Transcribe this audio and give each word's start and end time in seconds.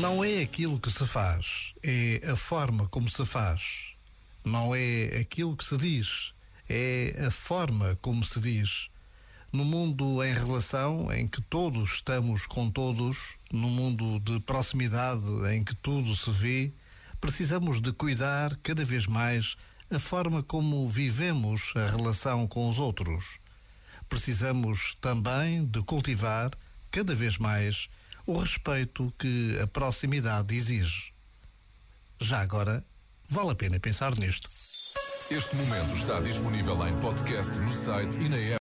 Não 0.00 0.22
é 0.22 0.42
aquilo 0.42 0.78
que 0.78 0.90
se 0.90 1.06
faz, 1.06 1.72
é 1.82 2.20
a 2.30 2.36
forma 2.36 2.86
como 2.88 3.08
se 3.08 3.24
faz. 3.24 3.92
Não 4.44 4.74
é 4.74 5.18
aquilo 5.18 5.56
que 5.56 5.64
se 5.64 5.74
diz, 5.78 6.34
é 6.68 7.24
a 7.26 7.30
forma 7.30 7.96
como 8.02 8.22
se 8.22 8.38
diz. 8.38 8.88
No 9.50 9.64
mundo 9.64 10.22
em 10.22 10.34
relação 10.34 11.10
em 11.10 11.26
que 11.26 11.40
todos 11.40 11.94
estamos 11.94 12.46
com 12.46 12.68
todos, 12.68 13.36
no 13.50 13.68
mundo 13.68 14.20
de 14.20 14.38
proximidade 14.40 15.26
em 15.50 15.64
que 15.64 15.74
tudo 15.74 16.14
se 16.14 16.30
vê, 16.30 16.70
precisamos 17.18 17.80
de 17.80 17.90
cuidar 17.90 18.54
cada 18.62 18.84
vez 18.84 19.06
mais 19.06 19.56
a 19.90 19.98
forma 19.98 20.42
como 20.42 20.86
vivemos 20.86 21.72
a 21.74 21.90
relação 21.90 22.46
com 22.46 22.68
os 22.68 22.78
outros. 22.78 23.38
Precisamos 24.10 24.94
também 25.00 25.64
de 25.64 25.80
cultivar 25.82 26.50
cada 26.90 27.14
vez 27.14 27.38
mais 27.38 27.88
o 28.26 28.38
respeito 28.38 29.12
que 29.18 29.58
a 29.62 29.66
proximidade 29.66 30.54
exige. 30.54 31.12
Já 32.20 32.40
agora, 32.40 32.84
vale 33.28 33.50
a 33.50 33.54
pena 33.54 33.78
pensar 33.78 34.16
nisto. 34.16 34.50
Este 35.30 35.56
momento 35.56 35.96
está 35.96 36.20
disponível 36.20 36.86
em 36.86 36.96
podcast 37.00 37.58
no 37.58 37.72
site 37.72 38.16
e 38.18 38.28
na 38.28 38.36
app. 38.36 38.54